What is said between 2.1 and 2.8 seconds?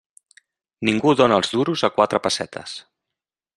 pessetes.